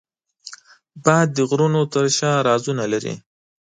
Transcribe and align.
باد 1.03 1.27
د 1.35 1.37
غرونو 1.49 1.81
تر 1.93 2.05
شا 2.17 2.31
رازونه 2.47 2.83
لري 2.93 3.13